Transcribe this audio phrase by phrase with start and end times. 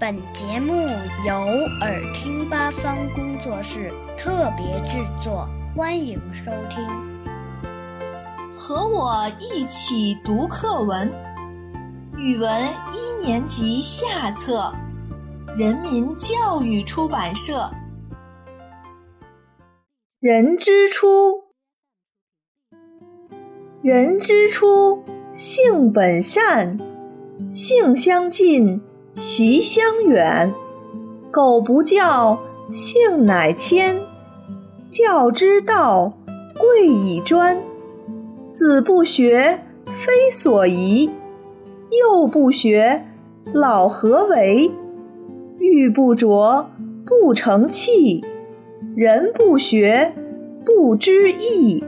[0.00, 0.72] 本节目
[1.26, 1.34] 由
[1.82, 6.82] 耳听八方工作室特别制作，欢迎收听。
[8.56, 11.12] 和我一起读课文，
[12.16, 12.50] 语文
[12.94, 14.72] 一年级下册，
[15.54, 17.70] 人民教育出版社。
[20.18, 21.44] 人之初，
[23.82, 25.04] 人之初，
[25.34, 26.78] 性本善，
[27.50, 28.80] 性相近。
[29.12, 30.54] 习相远，
[31.32, 32.38] 苟不教，
[32.70, 34.00] 性乃迁。
[34.88, 36.12] 教之道，
[36.56, 37.58] 贵以专。
[38.50, 41.10] 子不学，非所宜；
[41.90, 43.04] 幼不学，
[43.52, 44.70] 老何为？
[45.58, 46.66] 玉不琢，
[47.04, 48.24] 不成器；
[48.94, 50.12] 人不学，
[50.64, 51.84] 不知义。